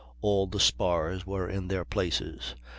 [0.21, 2.55] All the spars were in their places.